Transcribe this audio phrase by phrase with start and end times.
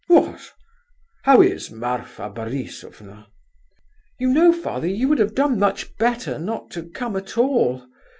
[0.07, 0.51] what?...
[1.25, 3.27] How is Marfa Borisovna?"
[4.17, 7.85] "You know, father, you would have done much better not to come at all!